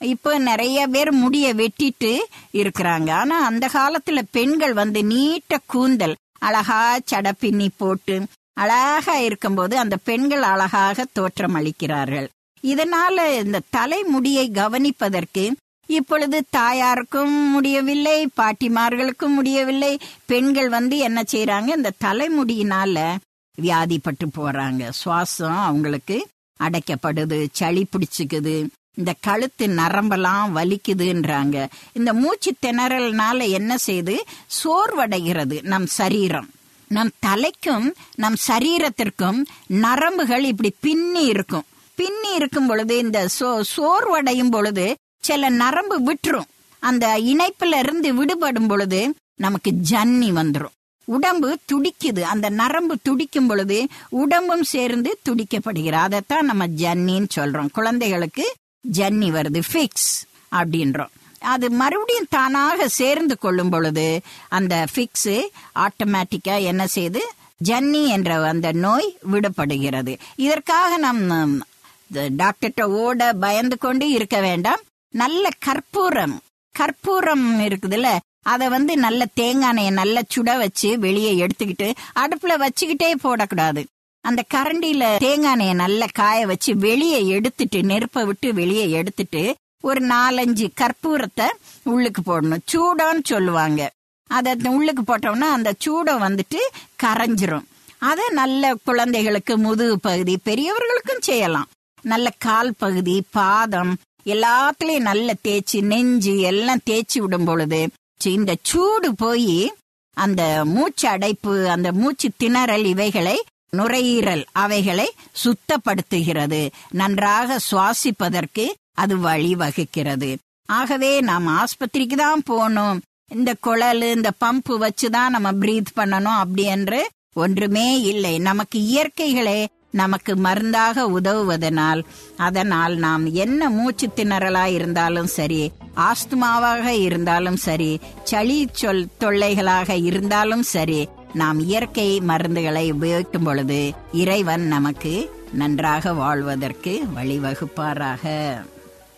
இப்போ 0.00 0.38
நிறைய 0.38 0.86
பேர் 0.86 1.12
முடிய 1.12 1.46
வெட்டிட்டு 1.54 2.12
இருக்கிறாங்க. 2.52 3.10
ஆனா 3.12 3.36
அந்த 3.44 3.64
காலத்துல 3.72 4.20
பெண்கள் 4.30 4.72
வந்து 4.72 5.00
நீட்ட 5.04 5.58
கூந்தல் 5.66 6.16
அழகா 6.38 6.82
சடப்பின்னி 7.10 7.40
பின்னி 7.40 7.70
போட்டு 7.76 8.14
அழகா 8.52 9.14
இருக்கும்போது 9.28 9.74
அந்த 9.78 9.96
பெண்கள் 10.04 10.44
அழகாக 10.52 11.04
தோற்றம் 11.12 11.56
அளிக்கிறார்கள் 11.56 12.28
இதனால 12.62 13.44
இந்த 13.44 13.60
தலைமுடியை 13.70 14.50
கவனிப்பதற்கு 14.50 15.52
இப்பொழுது 15.86 16.44
தாயாருக்கும் 16.56 17.50
முடியவில்லை 17.50 18.28
பாட்டிமார்களுக்கும் 18.36 19.34
முடியவில்லை. 19.34 19.98
பெண்கள் 20.24 20.68
வந்து 20.68 20.98
என்ன 20.98 21.22
செய்யறாங்க 21.32 21.76
இந்த 21.76 21.92
தலைமுடியினால 22.04 23.16
வியாதிப்பட்டு 23.62 24.24
போறாங்க. 24.38 24.90
சுவாசம் 25.04 25.62
அவங்களுக்கு 25.62 26.26
அடைக்கப்படுது 26.58 27.46
சளி 27.52 27.86
பிடிச்சுக்குது. 27.90 28.66
இந்த 28.94 29.14
கழுத்து 29.20 29.66
நரம்பெல்லாம் 29.66 30.56
வலிக்குதுன்றாங்க. 30.56 31.66
இந்த 31.92 32.14
மூச்சு 32.14 32.54
திணறல்னால 32.66 33.48
என்ன 33.48 33.76
செய்து? 33.76 34.24
சோர்வடைகிறது 34.64 35.62
நம் 35.62 35.86
சரீரம். 35.86 36.50
நம் 36.88 37.10
தலைக்கும் 37.26 37.92
நம் 38.14 38.36
சரீரத்திற்கும் 38.48 39.42
நரம்புகள் 39.66 40.44
இப்படி 40.44 40.74
பின்னி 40.80 41.24
இருக்கும். 41.24 41.64
பின்னி 42.00 42.34
இருக்கும் 42.34 42.66
பொழுது 42.66 42.98
இந்த 42.98 43.28
சோ- 43.40 43.62
சோர்வடையும் 43.76 44.50
பொழுது 44.50 44.94
சில 45.22 45.48
நரம்பு 45.48 46.00
விட்டுரும். 46.00 46.44
அந்த 46.78 47.06
இணைப்புல 47.06 47.78
இருந்து 47.78 48.14
விடுபடும் 48.14 48.66
பொழுது 48.66 49.14
நமக்கு 49.34 49.72
ஜன்னி 49.90 50.32
வந்துடும் 50.32 50.88
உடம்பு 51.04 51.58
துடிக்குது. 51.72 52.20
அந்த 52.20 52.48
நரம்பு 52.48 52.98
துடிக்கும் 53.02 53.46
பொழுது 53.46 53.86
உடம்பும் 54.08 54.62
சேர்ந்து 54.62 55.18
துடிக்கப்படுகிறது. 55.28 55.92
அதைத்தான் 55.92 56.44
நம்ம 56.44 56.66
ஜன்னின்னு 56.66 57.28
சொல்றோம். 57.36 57.70
குழந்தைகளுக்கு 57.72 58.54
ஜன்னி 58.92 59.30
வருது. 59.30 59.62
ஃபிக்ஸ் 59.72 60.28
அப்படின்றோம். 60.52 61.40
அது 61.40 61.70
மறுபடியும் 61.70 62.26
தானாக 62.30 62.88
சேர்ந்து 62.88 63.38
கொள்ளும் 63.38 63.70
பொழுது 63.70 64.20
அந்த 64.48 64.86
ஃபிக்ஸ் 64.94 65.46
ஆட்டோமேட்டிக்கா 65.74 66.62
என்ன 66.62 66.86
செய்து 66.86 67.32
ஜன்னி 67.64 68.06
என்ற 68.06 68.48
அந்த 68.48 68.72
நோய் 68.72 69.18
விடப்படுகிறது 69.32 70.18
இதற்காக 70.36 70.96
நம் 70.96 71.64
டாக்டர்கிட்ட 72.12 72.82
ஓட 72.82 73.32
பயந்து 73.32 73.78
கொண்டு 73.78 74.08
இருக்க 74.08 74.40
வேண்டாம். 74.40 74.80
நல்ல 75.14 75.48
கற்பூரம். 75.58 76.40
கற்பூரம் 76.72 77.60
இருக்குதுல்ல 77.60 78.16
அத 78.42 78.68
வந்து 78.68 78.96
நல்ல 78.96 79.26
தேங்காய் 79.34 79.68
எண்ணெயை 79.68 79.92
நல்லா 79.92 80.20
சுட 80.34 80.58
வச்சு 80.58 80.98
வெளியே 80.98 81.46
எடுத்துக்கிட்டு 81.46 81.94
அடுப்புல 82.14 82.66
வச்சுக்கிட்டே 82.66 83.14
போடக்கூடாது. 83.24 83.84
அந்த 84.20 84.44
கரண்டியில 84.54 85.16
தேங்காய் 85.16 85.50
எண்ணெயை 85.50 85.74
நல்லா 85.74 86.06
காய 86.12 86.46
வச்சு 86.46 86.76
வெளியே 86.76 87.26
எடுத்துட்டு 87.26 87.82
நெருப்பை 87.82 88.24
விட்டு 88.24 88.54
வெளியே 88.54 88.90
எடுத்துட்டு 88.90 89.54
ஒரு 89.82 90.06
நாலஞ்சு 90.06 90.68
கற்பூரத்தை 90.80 91.46
உள்ளுக்கு 91.82 92.22
போடணும். 92.22 92.64
சூடான்னு 92.72 93.24
சொல்லுவாங்க. 93.24 93.90
அதை 94.26 94.54
உள்ளுக்கு 94.68 95.02
போட்டோம்னா 95.02 95.50
அந்த 95.56 95.72
சூடம் 95.78 96.22
வந்துட்டு 96.22 96.58
கரைஞ்சிரும். 97.02 97.64
அதை 97.98 98.24
நல்ல 98.30 98.74
குழந்தைகளுக்கு 98.84 99.58
முதுகு 99.58 100.00
பகுதி 100.00 100.38
பெரியவர்களுக்கும் 100.42 101.20
செய்யலாம். 101.20 101.68
நல்ல 102.02 102.32
கால் 102.38 102.74
பகுதி 102.78 103.22
பாதம் 103.30 103.96
எல்லாத்துலயும் 104.24 105.00
நல்ல 105.00 105.34
தேய்ச்சி 105.44 105.80
நெஞ்சு 105.80 106.38
எல்லாம் 106.40 106.84
தேய்ச்சி 106.90 107.18
விடும் 107.18 107.44
பொழுது 107.44 107.88
இந்த 108.24 108.56
சூடு 108.62 109.14
போய் 109.14 109.72
அந்த 110.14 110.62
மூச்சு 110.64 111.08
அடைப்பு 111.08 111.70
அந்த 111.70 111.92
மூச்சு 111.92 112.30
திணறல் 112.38 112.84
இவைகளை 112.84 113.44
நுரையீரல் 113.70 114.44
அவைகளை 114.52 115.14
சுத்தப்படுத்துகிறது. 115.44 116.68
நன்றாக 116.90 117.58
சுவாசிப்பதற்கு 117.70 118.66
அது 118.92 119.16
வழிவகுக்கிறது 119.16 120.36
ஆகவே 120.66 121.20
நாம் 121.20 121.46
ஆஸ்பத்திரிக்கு 121.46 122.16
தான் 122.16 122.42
போகணும். 122.42 123.00
இந்த 123.28 123.54
குழல் 123.60 124.02
இந்த 124.02 124.30
பம்பு 124.44 124.88
வச்சுதான் 124.88 125.28
நம்ம 125.28 125.52
பிரீத் 125.52 125.96
பண்ணணும் 125.96 126.38
அப்படி 126.42 126.62
என்று 126.62 127.10
ஒன்றுமே 127.32 128.00
இல்லை. 128.00 128.38
நமக்கு 128.38 128.78
இயற்கைகளே 128.78 129.66
நமக்கு 129.90 130.36
மருந்தாக 130.36 131.10
உதவுவதனால் 131.20 132.02
அதனால் 132.36 132.96
நாம் 132.96 133.32
என்ன 133.32 133.70
மூச்சு 133.70 134.08
திணறலா 134.16 134.64
இருந்தாலும் 134.64 135.26
சரி 135.26 135.72
ஆஸ்துமாவாக 135.96 136.86
இருந்தாலும் 136.86 137.56
சரி 137.56 138.00
சளி 138.22 138.68
சொல் 138.72 139.08
தொல்லைகளாக 139.20 140.02
இருந்தாலும் 140.04 140.62
சரி 140.62 141.08
நாம் 141.34 141.60
இயற்கை 141.60 142.20
மருந்துகளை 142.20 142.92
உபயோகிக்கும் 142.92 143.44
பொழுது 143.44 143.92
இறைவன் 144.12 144.60
நமக்கு 144.60 145.30
நன்றாக 145.52 146.12
வாழ்வதற்கு 146.12 147.02
வழிவகுப்பாராக. 147.16 148.24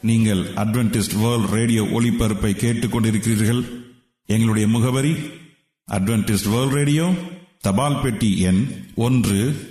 நீங்கள் 0.00 0.38
அட்வென்டிஸ்ட் 0.38 1.20
வேர்ல்ட் 1.20 1.50
ரேடியோ 1.50 1.82
ஒளிபரப்பை 1.82 2.52
கேட்டுக்கொண்டிருக்கிறீர்கள். 2.52 3.62
எங்களுடைய 4.26 4.68
முகவரி 4.68 5.16
அட்வென்டிஸ்ட் 5.92 6.50
வேர்ல்ட் 6.50 6.72
ரேடியோ 6.72 7.10
தபால் 7.60 8.00
பெட்டி 8.00 8.40
எண் 8.40 8.68
ஒன்று 8.94 9.70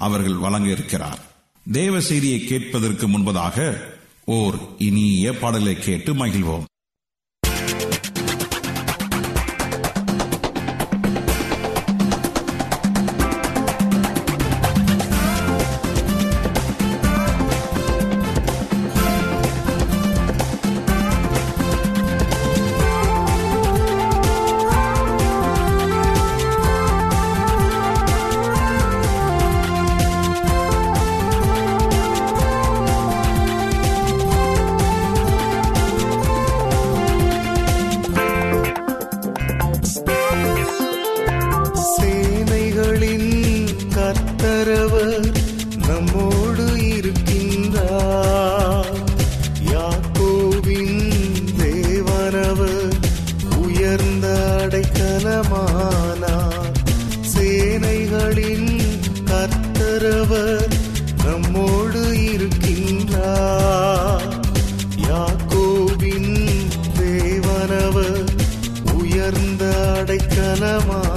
அவர்கள் 0.00 0.42
வழங்க 0.44 0.68
இருக்கிறார். 0.68 1.20
தேவ 1.72 2.00
செய்தியை 2.00 2.38
கேட்பதற்கு 2.44 3.06
முன்பதாக 3.08 3.76
ஓர் 4.24 4.58
இனிய 4.78 5.38
பாடலை 5.38 5.74
கேட்டு 5.78 6.14
மகிழ்வோம். 6.14 6.66
மனமா 70.60 71.09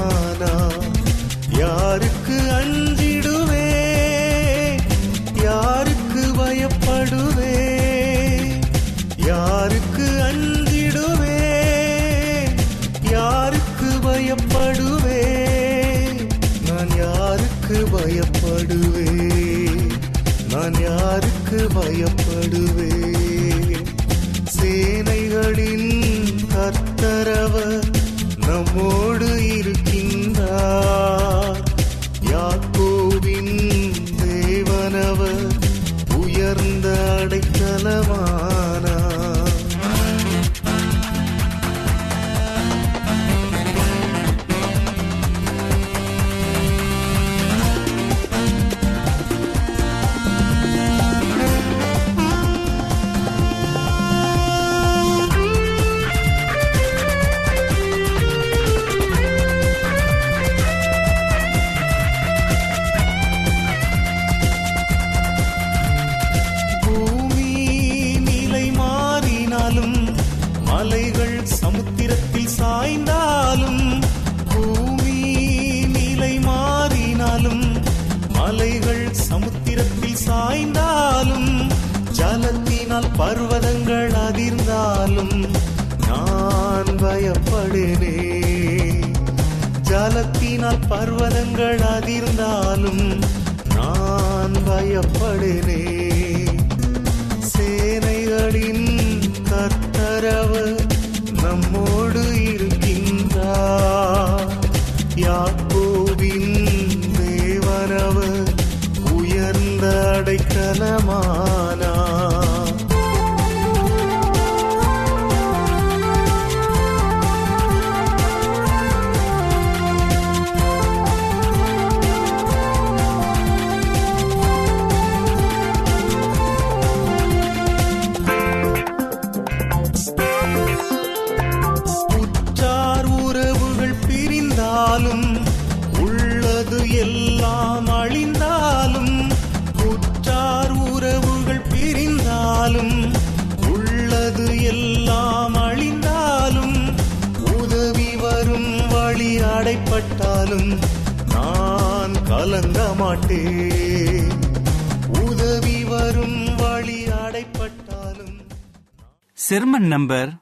Sermon 159.49 159.83
number 159.83 160.37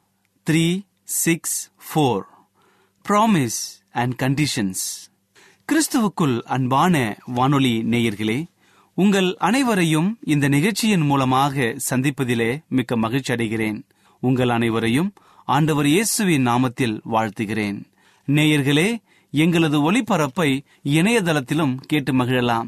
364 0.49 2.21
Promise 3.09 3.59
and 3.91 4.23
Conditions. 4.23 4.73
கிறிஸ்துவுக்குள் 5.65 6.41
அன்பான 6.41 7.17
வானொலி 7.25 7.83
நேயர்களே 7.83 8.45
உங்கள் 8.93 9.35
அனைவரையும் 9.37 10.17
இந்த 10.21 10.47
நிகழ்ச்சியின் 10.47 11.01
மூலமாக 11.01 11.75
சந்திப்பதிலே 11.89 12.67
மிக்க 12.67 12.97
மகிழ்ச்சி 12.97 13.33
அடைகிறேன். 13.33 13.81
உங்கள் 14.19 14.49
அனைவரையும் 14.49 15.13
ஆண்டவர் 15.45 15.85
இயேசுவின் 15.85 16.47
நாமத்தில் 16.47 17.01
வாழ்த்துகிறேன். 17.11 17.83
நேயர்களே 18.27 18.97
எங்களது 19.31 19.91
ஒளிபரப்பை 19.91 20.65
இணையதளத்திலும் 20.83 21.77
கேட்டு 21.85 22.13
மகிழலாம். 22.13 22.67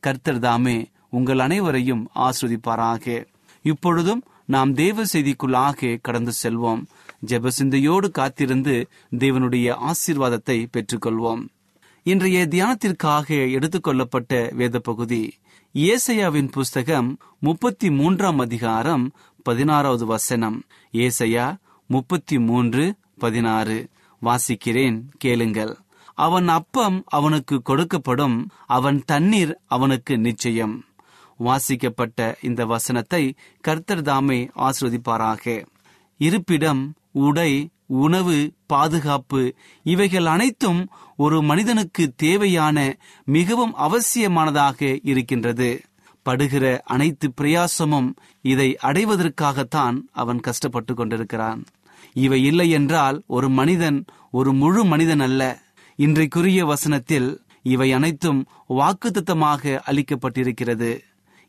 கர்த்தர் 0.00 0.38
தாமே 0.38 0.88
உங்கள் 1.10 1.38
அனைவரையும் 1.38 2.10
ஆஸ்வதிப்பாராக. 2.14 3.26
இப்பொழுதும் 3.62 4.22
நாம் 4.44 4.74
தேவ 4.74 5.02
செய்திக்குள்ளாக 5.12 5.98
கடந்து 6.02 6.32
செல்வோம். 6.42 6.84
ஜெபசிந்தையோடு 7.26 8.10
காத்திருந்து 8.10 8.88
தேவனுடைய 9.18 9.90
ஆசீர்வாதத்தை 9.90 10.66
பெற்றுக்கொள்வோம். 10.72 11.48
இன்றைய 12.02 12.46
தியானத்திற்காக 12.50 13.28
எடுத்துக்கொள்ளப்பட்ட 13.56 14.54
வேத 14.54 14.78
பகுதி 14.78 15.34
ஏசையாவின் 15.74 16.50
புஸ்தகம் 16.50 17.18
முப்பத்தி 17.38 17.90
மூன்றாம் 17.90 18.38
அதிகாரம் 18.38 19.12
பதினாறாவது 19.42 20.06
வசனம். 20.06 20.62
ஏசையா 20.92 21.56
முப்பத்தி 21.86 22.38
மூன்று 22.38 22.94
பதினாறு. 23.18 23.88
வாசிக்கிறேன் 24.22 25.02
கேளுங்கள். 25.18 25.76
அவன் 26.18 26.48
அப்பம் 26.48 26.98
அவனுக்கு 27.06 27.56
கொடுக்கப்படும் 27.64 28.36
அவன் 28.66 28.98
தண்ணீர் 29.06 29.52
அவனுக்கு 29.66 30.14
நிச்சயம். 30.18 30.76
வாசிக்கப்பட்ட 31.38 32.28
இந்த 32.42 32.62
வசனத்தை 32.66 33.22
கர்த்தர் 33.64 34.02
தாமே 34.02 34.38
ஆஸ்வதிப்பாராக 34.58 35.44
இருப்பிடம் 36.20 36.82
உடை 37.26 37.50
உணவு 38.04 38.38
பாதுகாப்பு 38.66 39.42
இவைகள் 39.86 40.26
அனைத்தும் 40.26 40.80
ஒரு 41.16 41.36
மனிதனுக்கு 41.42 42.04
தேவையான 42.16 42.78
மிகவும் 43.36 43.74
அவசியமானதாக 43.86 44.80
இருக்கின்றது. 45.02 45.70
படுகிற 46.26 46.64
அனைத்து 46.94 47.26
பிரயாசமும் 47.36 48.08
இதை 48.44 48.68
அடைவதற்காகத்தான் 48.82 49.96
அவன் 50.12 50.40
கஷ்டப்பட்டு 50.40 50.92
கொண்டிருக்கிறான். 50.94 51.60
இவை 52.16 52.40
இல்லை 52.44 52.68
என்றால் 52.70 53.16
ஒரு 53.36 53.48
மனிதன் 53.50 53.98
ஒரு 54.30 54.50
முழு 54.52 54.82
மனிதன் 54.84 55.20
அல்ல. 55.20 55.42
இன்றைக்குரிய 55.98 56.64
வசனத்தில் 56.64 57.42
இவை 57.62 57.92
அனைத்தும் 57.92 58.40
வாக்குத்தத்தமாக 58.68 59.80
அளிக்கப்பட்டிருக்கிறது. 59.86 60.90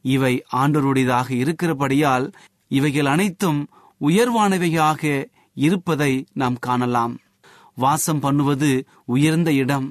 இவை 0.01 0.31
ஆண்டவருடையதாக 0.51 1.29
இருக்கிறபடியால் 1.31 2.25
இவைகள் 2.67 3.05
அனைத்தும் 3.05 3.59
உயர்வானவையாக 4.01 5.29
இருப்பதை 5.53 6.25
நாம் 6.33 6.57
காணலாம். 6.59 7.13
வாசம் 7.75 8.19
பண்ணுவது 8.19 8.71
உயர்ந்த 9.05 9.53
இடம் 9.53 9.87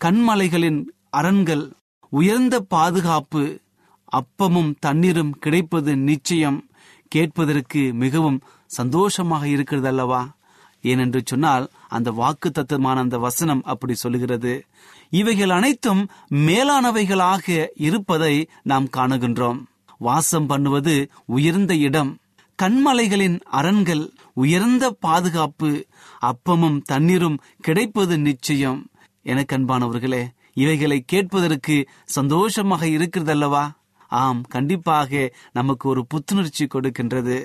கண்மலைகளின் 0.00 0.80
அரண்கள் 1.10 1.64
உயர்ந்த 2.12 2.60
பாதுகாப்பு 2.60 3.44
அப்பமும் 4.12 4.72
தண்ணீரும் 4.78 5.34
கிடைப்பது 5.38 5.96
நிச்சயம். 5.96 6.60
கேட்பதற்கு 7.08 7.92
மிகவும் 7.94 8.40
சந்தோஷமாக 8.66 9.48
இருக்கிறது 9.48 9.88
அல்லவா? 9.88 10.22
ஏனென்று 10.84 11.20
சொன்னால் 11.24 11.70
அந்த 11.88 12.10
வாக்கு 12.10 12.50
தத்துவமான 12.50 13.00
அந்த 13.00 13.18
வசனம் 13.18 13.62
அப்படி 13.64 13.94
சொல்லுகிறது. 13.94 14.64
இவைகள் 15.10 15.50
அனைத்தும் 15.50 16.02
மேலானவைகளாக 16.30 17.68
இருப்பதை 17.76 18.34
நாம் 18.62 18.88
காணுகின்றோம். 18.96 19.60
வாசம் 19.98 20.46
பண்ணுவது 20.46 21.08
உயர்ந்த 21.26 21.74
இடம் 21.74 22.18
கண்மலைகளின் 22.62 23.40
அரண்கள் 23.50 24.04
உயர்ந்த 24.32 24.90
பாதுகாப்பு 24.90 25.70
அப்பமும் 26.20 26.78
தண்ணீரும் 26.82 27.38
கிடைப்பது 27.60 28.18
நிச்சயம். 28.18 28.80
எனக்கு 29.22 29.56
அன்பானவர்களே 29.58 30.22
இவைகளை 30.54 30.98
கேட்பதற்கு 31.06 31.76
சந்தோஷமாக 32.04 32.86
இருக்கிறதல்லவா? 32.86 33.64
ஆம் 34.08 34.42
கண்டிப்பாக 34.42 35.32
நமக்கு 35.52 35.88
ஒரு 35.88 36.02
புத்துணர்ச்சி 36.06 36.64
கொடுக்கின்றது. 36.64 37.38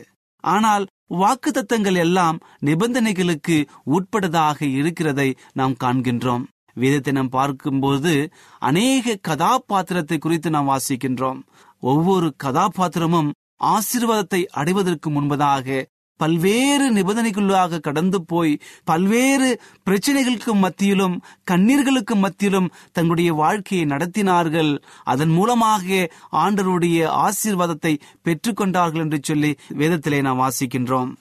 ஆனால் 0.43 0.85
வாக்கு 1.13 1.49
தத்தங்கள் 1.51 1.97
எல்லாம் 1.97 2.37
நிபந்தனைகளுக்கு 2.65 3.57
உட்பட்டதாக 3.91 4.59
இருக்கிறதை 4.73 5.29
நாம் 5.53 5.75
காண்கின்றோம். 5.83 6.43
வேதத்தை 6.73 7.13
நாம் 7.13 7.29
பார்க்கும்போது 7.29 8.13
அநேக 8.61 9.15
கதாபாத்திரத்தை 9.21 10.17
குறித்து 10.17 10.49
நாம் 10.49 10.69
வாசிக்கின்றோம். 10.69 11.39
ஒவ்வொரு 11.83 12.35
கதாபாத்திரமும் 12.43 13.31
ஆசீர்வாதத்தை 13.63 14.41
அடைவதற்கு 14.51 15.09
முன்பதாக 15.09 15.85
பல்வேறு 16.19 16.85
நிபந்தனைகளாக 16.91 17.79
கடந்து 17.79 18.19
போய் 18.23 18.53
பல்வேறு 18.83 19.49
பிரச்சனைகளுக்கு 19.85 20.53
மத்தியிலும் 20.55 21.15
கண்ணீர்களுக்கு 21.51 22.15
மத்தியிலும் 22.15 22.71
தங்களுடைய 22.91 23.31
வாழ்க்கையை 23.33 23.85
நடத்தினார்கள். 23.87 24.71
அதன் 25.03 25.29
மூலமாக 25.29 26.09
ஆண்டருடைய 26.43 27.07
ஆசீர்வாதத்தை 27.25 27.93
பெற்றுக்கொண்டார்கள் 28.23 29.03
என்று 29.05 29.19
சொல்லி 29.23 29.51
வேதத்திலே 29.77 30.21
நாம் 30.21 30.41
வாசிக்கின்றோம். 30.45 31.11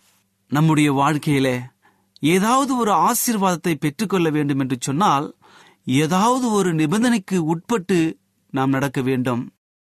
நம்முடைய 0.51 0.93
வாழ்க்கையிலே 0.93 1.57
ஏதாவது 2.21 2.73
ஒரு 2.77 2.93
ஆசீர்வாதத்தை 3.09 3.75
பெற்றுக்கொள்ள 3.75 4.29
வேண்டும் 4.31 4.59
என்று 4.59 4.77
சொன்னால் 4.81 5.27
ஏதாவது 5.85 6.47
ஒரு 6.51 6.71
நிபந்தனைக்கு 6.75 7.37
உட்பட்டு 7.53 7.99
நாம் 8.53 8.75
நடக்க 8.77 9.01
வேண்டும். 9.03 9.43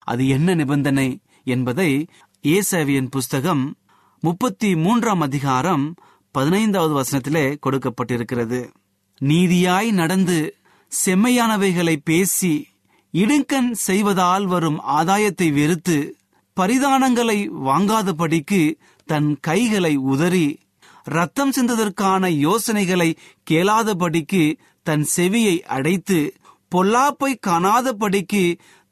அது 0.06 0.22
என்ன 0.28 0.54
நிபந்தனை 0.54 1.08
என்பதை 1.44 1.90
ஏசாவியின் 2.44 3.10
புஸ்தகம் 3.10 3.62
முப்பத்தி 4.22 4.74
மூன்றாம் 4.74 5.20
அதிகாரம் 5.20 5.94
பதினைந்தாவது 6.34 6.94
வசனத்திலே 7.00 7.56
கொடுக்கப்பட்டிருக்கிறது. 7.66 8.60
நீதியாய் 9.20 9.90
நடந்து 9.90 10.38
செம்மையானவைகளை 10.92 11.96
பேசி 12.04 12.68
இடுங்கண் 13.14 13.70
செய்வதால் 13.86 14.46
வரும் 14.46 14.80
ஆதாயத்தை 14.82 15.52
வெறுத்து 15.52 16.16
பரிதானங்களை 16.56 17.48
வாங்காதபடிக்கு 17.64 18.62
தன் 19.08 19.36
கைகளை 19.40 19.96
உதறி 19.96 20.58
ரத்தம் 21.04 21.52
சிந்ததற்கான 21.52 22.26
யோசனைகளை 22.38 23.16
கேளாதபடிக்கு 23.50 24.42
தன் 24.82 25.06
செவியை 25.16 25.60
அடைத்து 25.60 26.18
பொல்லாப்பை 26.74 27.34
காணாதபடிக்கு 27.46 28.44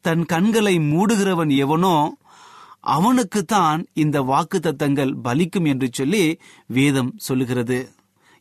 தன் 0.05 0.25
கண்களை 0.25 0.79
மூடுகிறவன் 0.79 1.57
எவனோ 1.57 1.97
அவனுக்குத்தான் 2.95 3.81
இந்த 3.95 4.17
வாக்கு 4.23 4.59
தத்தங்கள் 4.59 5.13
பலிக்கும் 5.25 5.67
என்று 5.67 5.89
சொல்லி 5.93 6.25
வேதம் 6.67 7.13
சொல்லுகிறது. 7.17 7.79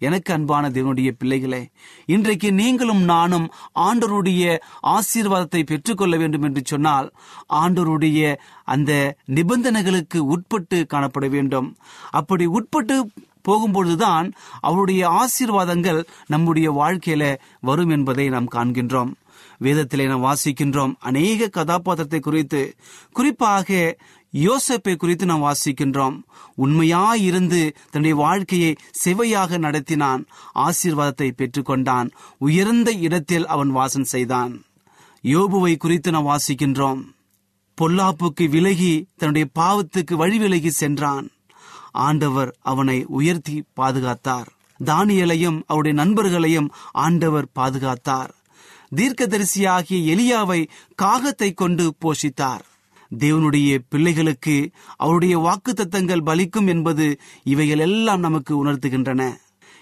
எனக்கு 0.01 0.31
அன்பான 0.33 0.69
தேவனுடைய 0.69 1.09
பிள்ளைகளே 1.17 1.59
இன்றைக்கு 2.05 2.49
நீங்களும் 2.51 3.03
நானும் 3.03 3.45
ஆண்டருடைய 3.79 4.43
ஆசீர்வாதத்தை 4.95 5.61
பெற்றுக்கொள்ள 5.63 6.15
வேண்டும் 6.17 6.41
என்று 6.41 6.61
சொன்னால் 6.65 7.07
ஆண்டருடைய 7.53 8.35
அந்த 8.63 8.91
நிபந்தனைகளுக்கு 9.33 10.17
உட்பட்டு 10.17 10.79
காணப்பட 10.93 11.27
வேண்டும். 11.29 11.69
அப்படி 12.11 12.47
உட்பட்டு 12.57 12.97
போகும்பொழுதுதான் 13.47 14.27
அவருடைய 14.61 15.01
ஆசீர்வாதங்கள் 15.21 16.01
நம்முடைய 16.27 16.67
வாழ்க்கையில 16.71 17.23
வரும் 17.61 17.89
என்பதை 17.89 18.25
நாம் 18.29 18.53
காண்கின்றோம். 18.55 19.13
வேதத்திலே 19.61 20.05
நாம் 20.07 20.25
வாசிக்கின்றோம் 20.25 20.93
அநேக 20.99 21.47
கதாபாத்திரத்தை 21.47 22.19
குறித்து. 22.19 22.61
குறிப்பாக 23.11 23.97
யோசப்பை 24.35 24.95
குறித்து 24.95 25.25
நாம் 25.25 25.43
வாசிக்கின்றோம். 25.43 26.23
உண்மையாயிருந்து 26.57 27.75
தன்னுடைய 27.91 28.15
வாழ்க்கையை 28.15 28.75
செவையாக 29.05 29.57
நடத்தினான். 29.57 30.25
ஆசீர்வாதத்தை 30.55 31.31
பெற்றுக்கொண்டான். 31.31 32.11
உயர்ந்த 32.37 32.91
இடத்தில் 32.91 33.47
அவன் 33.47 33.69
வாசம் 33.69 34.03
செய்தான். 34.03 34.63
யோபுவை 35.23 35.77
குறித்து 35.77 36.11
நாம் 36.11 36.27
வாசிக்கின்றோம். 36.27 37.01
பொல்லாப்புக்கு 37.81 38.49
விலகி 38.49 39.07
தன்னுடைய 39.17 39.47
பாவத்துக்கு 39.59 40.15
வழி 40.15 40.37
விலகி 40.37 40.69
சென்றான். 40.69 41.29
ஆண்டவர் 41.91 42.55
அவனை 42.61 43.05
உயர்த்தி 43.07 43.63
பாதுகாத்தார். 43.77 44.45
தானியலையும் 44.85 45.61
அவருடைய 45.67 45.97
நண்பர்களையும் 46.03 46.69
ஆண்டவர் 46.91 47.47
பாதுகாத்தார். 47.55 48.29
தீர்க்கதரிசியாகிய 48.95 50.15
எலியாவை 50.15 50.67
காகத்தை 51.01 51.53
கொண்டு 51.53 51.93
போஷித்தார். 52.01 52.65
தேவனுடைய 53.19 53.79
பிள்ளைகளுக்கு 53.89 54.69
அவருடைய 54.95 55.37
வாக்கு 55.37 55.73
தத்தங்கள் 55.73 56.25
பலிக்கும் 56.25 56.67
என்பது 56.67 57.17
இவைகள் 57.43 57.79
எல்லாம் 57.79 58.19
நமக்கு 58.19 58.65
உணர்த்துகின்றன. 58.65 59.37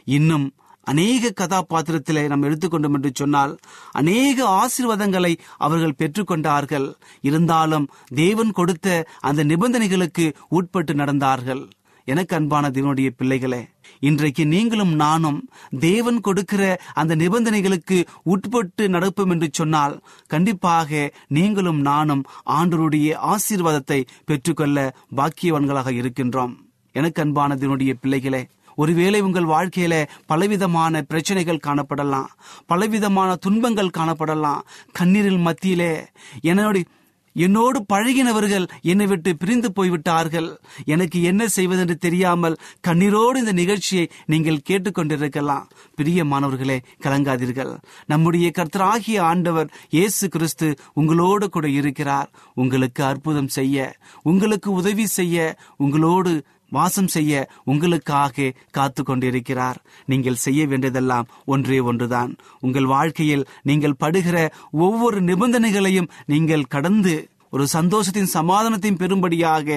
இன்னும் 0.06 0.52
அநேக 0.82 1.32
கதாபாத்திரத்திலே 1.42 2.28
நாம் 2.28 2.44
எடுத்துக்கொண்டோம் 2.44 2.94
என்று 2.94 3.12
சொன்னால் 3.14 3.60
அநேக 3.92 4.48
ஆசீர்வாதங்களை 4.48 5.38
அவர்கள் 5.58 5.96
பெற்றுக்கொண்டார்கள். 5.98 6.94
இருந்தாலும் 7.22 7.90
தேவன் 8.08 8.52
கொடுத்த 8.52 9.06
அந்த 9.20 9.44
நிபந்தனைகளுக்கு 9.44 10.34
உட்பட்டு 10.50 10.94
நடந்தார்கள். 10.94 11.70
எனக்கு 12.06 12.36
அன்பான 12.36 12.70
தேவனுடைய 12.70 13.10
பிள்ளைகளே 13.10 13.68
இன்றைக்கு 14.00 14.46
நீங்களும் 14.46 14.96
நானும் 14.96 15.50
தேவன் 15.80 16.20
கொடுக்கிற 16.20 16.80
அந்த 16.94 17.16
நிபந்தனைகளுக்கு 17.16 18.06
உட்பட்டு 18.24 18.88
நடப்போம் 18.88 19.30
என்று 19.30 19.50
சொன்னால் 19.52 20.02
கண்டிப்பாக 20.28 21.12
நீங்களும் 21.28 21.82
நானும் 21.82 22.24
ஆண்டருடைய 22.46 23.16
ஆசீர்வாதத்தை 23.16 24.04
பெற்றுக்கொள்ள 24.26 24.96
பாக்கியவான்களாக 25.16 25.92
இருக்கின்றோம். 25.92 26.54
எனக்கு 26.92 27.22
அன்பான 27.22 27.56
தேவனுடைய 27.56 27.94
பிள்ளைகளே 28.02 28.48
ஒருவேளை 28.76 29.22
உங்கள் 29.22 29.44
வாழ்க்கையில 29.44 30.08
பலவிதமான 30.26 31.02
பிரச்சனைகள் 31.02 31.66
காணப்படலாம் 31.68 32.26
பலவிதமான 32.66 33.36
துன்பங்கள் 33.36 33.96
காணப்படலாம் 33.98 34.62
கண்ணீரில் 34.92 35.38
மத்தியிலே 35.38 36.06
என்னுடைய 36.42 36.86
என்னோடு 37.34 37.86
பழகினவர்கள் 37.93 38.65
என்னை 38.82 39.06
விட்டு 39.08 39.36
பிரிந்து 39.36 39.72
போய்விட்டார்கள். 39.72 40.60
எனக்கு 40.86 41.22
என்ன 41.22 41.48
செய்வதென்று 41.48 41.96
தெரியாமல் 41.96 42.58
கண்ணீரோடு 42.88 43.36
இந்த 43.36 43.52
நிகழ்ச்சியை 43.52 44.10
நீங்கள் 44.26 44.63
கேட்டுக்கொண்டிருக்கலாம். 44.69 45.67
பிரியமானவர்களே 45.98 46.80
கலங்காதீர்கள். 47.02 47.78
நம்முடைய 48.06 48.52
கர்த்தராகிய 48.58 49.19
ஆண்டவர் 49.19 49.72
இயேசு 49.89 50.30
கிறிஸ்து 50.30 50.78
உங்களோடு 50.93 51.50
கூட 51.50 51.67
இருக்கிறார். 51.69 52.30
உங்களுக்கு 52.56 53.04
அற்புதம் 53.04 53.48
செய்ய 53.48 53.96
உங்களுக்கு 54.24 54.72
உதவி 54.72 55.06
செய்ய 55.06 55.56
உங்களோடு 55.78 56.43
வாசம் 56.78 57.10
செய்ய 57.16 57.32
உங்களுக்காக 57.72 58.52
காத்து 58.78 59.02
கொண்டிருக்கிறார் 59.04 59.80
நீங்கள் 60.12 60.42
செய்ய 60.46 60.62
வேண்டியதெல்லாம் 60.72 61.30
ஒன்றே 61.54 61.80
ஒன்றுதான். 61.90 62.32
உங்கள் 62.66 62.92
வாழ்க்கையில் 62.96 63.48
நீங்கள் 63.70 64.00
படுகிற 64.04 64.38
ஒவ்வொரு 64.86 65.20
நிபந்தனைகளையும் 65.30 66.12
நீங்கள் 66.34 66.72
கடந்து 66.76 67.16
ஒரு 67.56 67.66
சந்தோஷத்தின் 67.78 68.34
சமாதானத்தையும் 68.38 69.02
பெறும்படியாக 69.02 69.68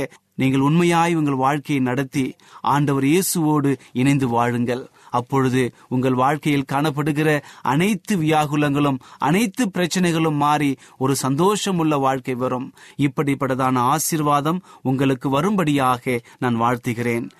நீங்கள் 0.40 0.64
உண்மையாய் 0.68 1.16
உங்கள் 1.18 1.42
வாழ்க்கையை 1.42 1.80
நடத்தி 1.88 2.24
ஆண்டவர் 2.72 3.06
இயேசுவோடு 3.10 3.70
இணைந்து 4.00 4.26
வாழுங்கள். 4.34 4.84
அப்பொழுது 5.10 5.74
உங்கள் 5.88 6.14
வாழ்க்கையில் 6.14 6.64
காணப்படுகிற 6.72 7.42
அனைத்து 7.62 8.16
வியாகுலங்களும் 8.16 8.98
அனைத்து 9.18 9.70
பிரச்சனைகளும் 9.74 10.36
மாறி 10.36 10.76
ஒரு 10.98 11.16
சந்தோஷம் 11.16 11.78
உள்ள 11.78 11.96
வாழ்க்கை 11.96 12.34
வரும். 12.34 12.72
இப்படிப்பட்டதான 12.96 13.78
ஆசீர்வாதம் 13.78 14.62
உங்களுக்கு 14.82 15.28
வரும்படியாக 15.28 16.20
நான் 16.38 16.60
வாழ்த்துகிறேன். 16.60 17.30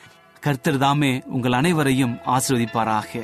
கர்த்தர் 0.41 0.79
தாமே 0.79 1.23
உங்கள் 1.27 1.53
அனைவரையும் 1.53 2.19
ஆசிர்வதிப்பாராக. 2.27 3.23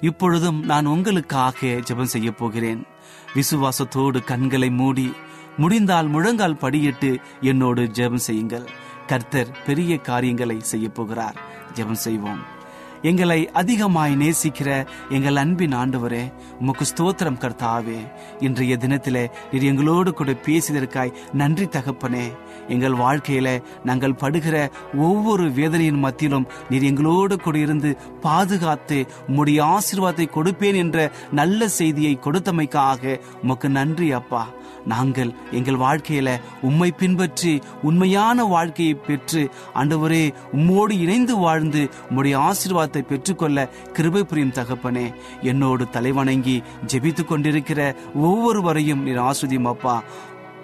இப்பொழுதும் 0.00 0.62
நான் 0.62 0.86
உங்களுக்காக 0.86 1.66
ஜெபம் 1.66 2.12
செய்ய 2.14 2.32
போகிறேன். 2.32 2.86
விசுவாசத்தோடு 3.34 4.24
கண்களை 4.24 4.70
மூடி 4.70 5.12
முடிந்தால் 5.56 6.06
முழங்கால் 6.06 6.58
படியிட்டு 6.60 7.18
என்னோடு 7.40 7.82
ஜெபம் 7.82 8.14
செய்யுங்கள். 8.14 8.70
கர்த்தர் 9.06 9.56
பெரிய 9.66 9.96
காரியங்களை 9.96 10.60
செய்ய 10.60 10.88
போகிறார். 10.88 11.36
ஜெபம் 11.74 12.02
செய்வோம். 12.06 12.60
எங்களை 13.02 13.38
அதிகமாய் 13.50 14.12
நேசிக்கிற 14.16 14.86
எங்கள் 15.08 15.36
அன்பின் 15.36 15.74
ஆண்டவரே 15.74 16.20
உமக்கு 16.60 16.84
ஸ்தோத்திரம் 16.90 17.38
கர்த்தாவே. 17.44 17.96
இன்றைய 18.38 18.76
தினத்திலே 18.80 19.24
நீர் 19.52 19.66
எங்களோடு 19.70 20.12
கூட 20.12 20.32
பேசியதற்காய் 20.46 21.14
நன்றி 21.32 21.64
தகப்பனே. 21.64 22.26
எங்கள் 22.68 22.92
வாழ்க்கையில 22.92 23.62
நாங்கள் 23.84 24.14
படுகிற 24.14 24.56
ஒவ்வொரு 24.96 25.50
வேதனையின் 25.50 26.02
மத்தியிலும் 26.04 26.48
நீர் 26.68 26.82
எங்களோடு 26.82 27.36
கூட 27.36 27.58
இருந்து 27.58 27.96
பாதுகாத்து 28.20 29.06
உம்முடைய 29.28 29.60
ஆசீர்வாதத்தை 29.76 30.28
கொடுப்பேன் 30.38 30.80
என்ற 30.84 31.10
நல்ல 31.30 31.68
செய்தியை 31.68 32.18
கொடுத்தமைக்காக 32.24 33.20
உமக்கு 33.42 33.68
நன்றி 33.68 34.12
அப்பா. 34.12 34.42
நாங்கள் 34.86 35.30
எங்கள் 35.50 35.76
வாழ்க்கையில 35.76 36.28
உம்மை 36.62 36.90
பின்பற்றி 36.92 37.52
உண்மையான 37.82 38.44
வாழ்க்கையை 38.44 38.94
பெற்று 39.00 39.42
ஆண்டவரே 39.74 40.24
உம்மோடு 40.52 40.94
இணைந்து 40.98 41.36
வாழ்ந்து 41.38 41.82
உம்முடைய 42.08 42.36
ஆசீர்வாதத்தை 42.42 43.02
பெற்றுக்கொள்ள 43.02 43.68
கிருபை 43.92 44.24
புரியும் 44.24 44.54
தகப்பனே 44.54 45.06
என்னோடு 45.42 45.86
தலைவணங்கி 45.92 46.56
ஜெபித்துக் 46.86 47.26
கொண்டிருக்கிற 47.26 47.80
ஒவ்வொருவரையும் 48.22 49.04
நீர் 49.04 49.24
ஆஸ்வதியும் 49.24 49.70
அப்பா 49.72 49.96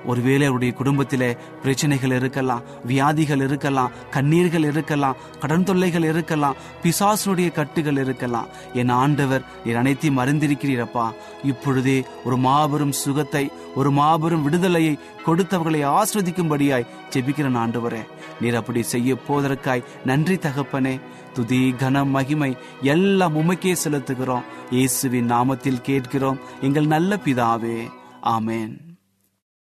ஒருவேளை 0.09 0.45
அவருடைய 0.47 0.73
குடும்பத்தில் 0.75 1.37
பிரச்சனைகள் 1.63 2.15
இருக்கலாம் 2.19 2.63
வியாதிகள் 2.87 3.43
இருக்கலாம் 3.47 3.95
கண்ணீர்கள் 4.11 4.67
இருக்கலாம் 4.71 5.19
கடன் 5.41 5.65
தொல்லைகள் 5.65 6.09
இருக்கலாம் 6.13 6.57
பிசாசனுடைய 6.83 7.53
கட்டுகள் 7.53 8.01
இருக்கலாம். 8.05 8.49
என் 8.75 8.89
ஆண்டவர் 8.89 9.47
நீர் 9.65 9.77
அனைத்தையும் 9.77 10.23
அறிந்திருக்கிறீரப்பா. 10.25 11.07
இப்பொழுதே 11.45 11.99
ஒரு 12.25 12.37
மாபெரும் 12.37 12.93
சுகத்தை 12.93 13.45
ஒரு 13.75 13.91
மாபெரும் 13.91 14.43
விடுதலையை 14.43 14.99
கொடுத்தவர்களை 15.27 15.81
ஆஸ்வதிக்கும்படியாய் 15.99 16.89
ஜெபிக்கிறேன் 17.11 17.61
ஆண்டவரே. 17.65 18.03
நீர் 18.41 18.55
அப்படி 18.55 18.83
செய்ய 18.83 19.17
போவதற்காய் 19.29 19.87
நன்றி 20.05 20.37
தகப்பனே. 20.37 21.01
துதி 21.35 21.75
கன 21.79 22.07
மகிமை 22.07 22.57
எல்லாம் 22.83 23.37
உமைக்கே 23.37 23.77
செலுத்துகிறோம். 23.85 24.49
இயேசுவின் 24.71 25.31
நாமத்தில் 25.33 25.87
கேட்கிறோம். 25.91 26.41
எங்கள் 26.61 26.93
நல்ல 26.97 27.19
பிதாவே. 27.25 27.79
ஆமேன். 28.37 28.88